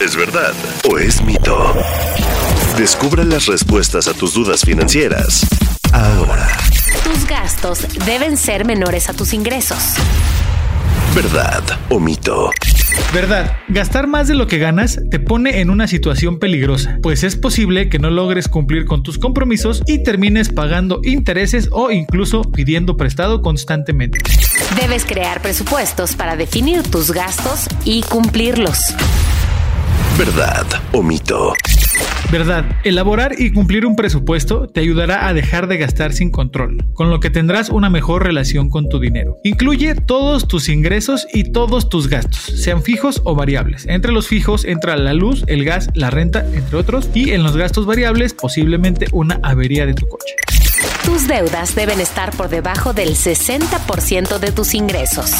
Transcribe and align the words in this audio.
¿Es 0.00 0.14
verdad 0.14 0.54
o 0.88 0.96
es 0.96 1.20
mito? 1.22 1.74
Descubra 2.78 3.24
las 3.24 3.46
respuestas 3.46 4.06
a 4.06 4.14
tus 4.14 4.32
dudas 4.32 4.60
financieras 4.60 5.44
ahora. 5.92 6.46
Tus 7.02 7.26
gastos 7.26 7.84
deben 8.06 8.36
ser 8.36 8.64
menores 8.64 9.08
a 9.08 9.12
tus 9.14 9.32
ingresos. 9.32 9.94
¿Verdad 11.16 11.64
o 11.88 11.98
mito? 11.98 12.52
Verdad, 13.12 13.56
gastar 13.66 14.06
más 14.06 14.28
de 14.28 14.36
lo 14.36 14.46
que 14.46 14.58
ganas 14.58 15.00
te 15.10 15.18
pone 15.18 15.60
en 15.60 15.68
una 15.68 15.88
situación 15.88 16.38
peligrosa, 16.38 16.98
pues 17.02 17.24
es 17.24 17.34
posible 17.34 17.88
que 17.88 17.98
no 17.98 18.10
logres 18.10 18.46
cumplir 18.46 18.84
con 18.84 19.02
tus 19.02 19.18
compromisos 19.18 19.82
y 19.86 20.04
termines 20.04 20.50
pagando 20.50 21.00
intereses 21.02 21.70
o 21.72 21.90
incluso 21.90 22.42
pidiendo 22.42 22.96
prestado 22.96 23.42
constantemente. 23.42 24.20
Debes 24.80 25.04
crear 25.04 25.42
presupuestos 25.42 26.14
para 26.14 26.36
definir 26.36 26.84
tus 26.84 27.10
gastos 27.10 27.66
y 27.84 28.02
cumplirlos. 28.02 28.78
¿Verdad 30.16 30.66
o 30.92 31.02
mito? 31.02 31.52
Verdad, 32.30 32.64
elaborar 32.84 33.34
y 33.38 33.52
cumplir 33.52 33.86
un 33.86 33.96
presupuesto 33.96 34.66
te 34.66 34.80
ayudará 34.80 35.28
a 35.28 35.34
dejar 35.34 35.66
de 35.66 35.78
gastar 35.78 36.12
sin 36.12 36.30
control, 36.30 36.84
con 36.92 37.08
lo 37.08 37.20
que 37.20 37.30
tendrás 37.30 37.70
una 37.70 37.88
mejor 37.88 38.22
relación 38.22 38.68
con 38.68 38.88
tu 38.88 39.00
dinero. 39.00 39.38
Incluye 39.44 39.94
todos 39.94 40.46
tus 40.46 40.68
ingresos 40.68 41.26
y 41.32 41.44
todos 41.52 41.88
tus 41.88 42.08
gastos, 42.08 42.40
sean 42.40 42.82
fijos 42.82 43.22
o 43.24 43.34
variables. 43.34 43.86
Entre 43.86 44.12
los 44.12 44.28
fijos 44.28 44.64
entra 44.66 44.96
la 44.96 45.14
luz, 45.14 45.44
el 45.46 45.64
gas, 45.64 45.88
la 45.94 46.10
renta, 46.10 46.44
entre 46.52 46.76
otros, 46.76 47.08
y 47.14 47.30
en 47.30 47.42
los 47.42 47.56
gastos 47.56 47.86
variables 47.86 48.34
posiblemente 48.34 49.06
una 49.12 49.40
avería 49.42 49.86
de 49.86 49.94
tu 49.94 50.06
coche. 50.06 50.34
Tus 51.04 51.26
deudas 51.26 51.74
deben 51.74 52.00
estar 52.00 52.32
por 52.32 52.50
debajo 52.50 52.92
del 52.92 53.14
60% 53.14 54.38
de 54.38 54.52
tus 54.52 54.74
ingresos. 54.74 55.32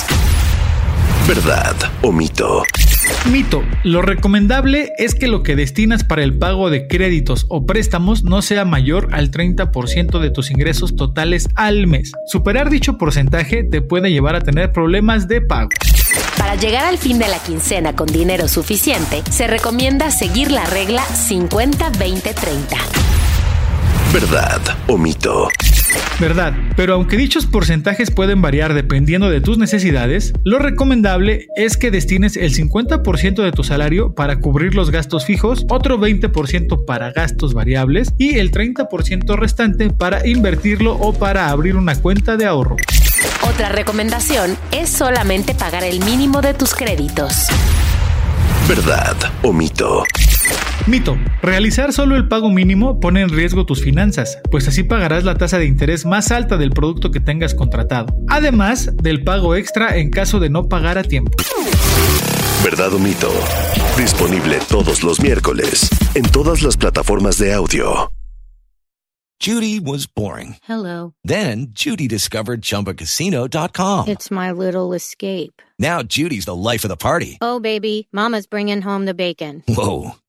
¿Verdad 1.27 1.77
o 2.00 2.11
mito? 2.11 2.62
Mito. 3.31 3.62
Lo 3.84 4.03
recomendable 4.03 4.92
es 4.98 5.14
que 5.14 5.28
lo 5.28 5.42
que 5.42 5.56
destinas 5.56 6.05
para 6.05 6.23
el 6.23 6.39
pago 6.39 6.70
de 6.70 6.87
créditos 6.87 7.47
o 7.48 7.67
préstamos 7.67 8.25
no 8.25 8.42
sea 8.42 8.64
mayor 8.64 9.09
al 9.12 9.31
30% 9.31 10.19
de 10.19 10.31
tus 10.31 10.51
ingresos 10.51 10.97
totales 10.97 11.48
al 11.55 11.86
mes. 11.86 12.12
Superar 12.27 12.70
dicho 12.70 12.98
porcentaje 12.98 13.64
te 13.64 13.83
puede 13.83 14.11
llevar 14.11 14.34
a 14.34 14.41
tener 14.41 14.73
problemas 14.73 15.29
de 15.29 15.41
pago. 15.41 15.70
Para 16.39 16.55
llegar 16.55 16.86
al 16.86 16.98
fin 16.98 17.19
de 17.19 17.29
la 17.29 17.39
quincena 17.39 17.95
con 17.95 18.06
dinero 18.06 18.48
suficiente, 18.48 19.23
se 19.31 19.47
recomienda 19.47 20.11
seguir 20.11 20.51
la 20.51 20.64
regla 20.64 21.03
50-20-30. 21.03 22.77
¿Verdad 24.12 24.61
o 24.86 24.97
mito? 24.97 25.48
Verdad, 26.20 26.53
pero 26.77 26.94
aunque 26.94 27.17
dichos 27.17 27.47
porcentajes 27.47 28.11
pueden 28.11 28.42
variar 28.42 28.75
dependiendo 28.75 29.31
de 29.31 29.41
tus 29.41 29.56
necesidades, 29.56 30.33
lo 30.42 30.58
recomendable 30.58 31.47
es 31.56 31.77
que 31.77 31.92
destines 31.92 32.36
el 32.36 32.53
50% 32.53 33.42
de 33.42 33.53
tu 33.53 33.62
salario 33.62 34.14
para 34.14 34.41
cubrir 34.41 34.75
los 34.75 34.91
gastos 34.91 35.25
fijos, 35.25 35.64
otro 35.69 35.98
20% 35.98 36.84
para 36.84 37.12
gastos 37.12 37.55
variables 37.55 38.12
y 38.19 38.39
el 38.39 38.50
30% 38.50 39.36
restante 39.36 39.91
para 39.91 40.27
invertirlo 40.27 40.95
o 40.95 41.12
para 41.12 41.51
abrir 41.51 41.77
una 41.77 41.95
cuenta 41.95 42.36
de 42.36 42.46
ahorro. 42.46 42.77
Otra 43.48 43.68
recomendación 43.68 44.57
es 44.73 44.91
solamente 44.91 45.55
pagar 45.55 45.85
el 45.85 46.01
mínimo 46.05 46.41
de 46.41 46.55
tus 46.55 46.74
créditos. 46.74 47.46
¿Verdad 48.68 49.17
o 49.42 49.52
mito? 49.52 50.05
Mito. 50.88 51.18
Realizar 51.42 51.92
solo 51.92 52.16
el 52.16 52.28
pago 52.28 52.48
mínimo 52.48 52.98
pone 52.98 53.20
en 53.20 53.28
riesgo 53.28 53.66
tus 53.66 53.82
finanzas, 53.82 54.38
pues 54.50 54.66
así 54.68 54.84
pagarás 54.84 55.22
la 55.22 55.36
tasa 55.36 55.58
de 55.58 55.66
interés 55.66 56.06
más 56.06 56.30
alta 56.30 56.56
del 56.56 56.70
producto 56.70 57.10
que 57.10 57.20
tengas 57.20 57.54
contratado, 57.54 58.06
además 58.28 58.90
del 58.96 59.22
pago 59.22 59.54
extra 59.54 59.98
en 59.98 60.10
caso 60.10 60.40
de 60.40 60.48
no 60.48 60.68
pagar 60.68 60.96
a 60.96 61.02
tiempo. 61.02 61.32
¿Verdad 62.64 62.94
o 62.94 62.98
mito? 62.98 63.30
Disponible 63.98 64.58
todos 64.68 65.02
los 65.02 65.20
miércoles 65.20 65.90
en 66.14 66.22
todas 66.22 66.62
las 66.62 66.78
plataformas 66.78 67.38
de 67.38 67.52
audio. 67.52 68.10
Judy 69.40 69.78
was 69.78 70.06
boring. 70.06 70.56
Hello. 70.62 71.14
Then 71.22 71.68
Judy 71.70 72.08
discovered 72.08 72.60
chumbacasino.com. 72.62 74.08
It's 74.08 74.32
my 74.32 74.50
little 74.50 74.94
escape. 74.94 75.62
Now 75.78 76.02
Judy's 76.02 76.46
the 76.46 76.56
life 76.56 76.84
of 76.84 76.88
the 76.88 76.96
party. 76.96 77.38
Oh, 77.40 77.60
baby, 77.60 78.08
Mama's 78.10 78.48
bringing 78.48 78.82
home 78.82 79.05
the 79.05 79.14
bacon. 79.14 79.62
Whoa. 79.68 80.16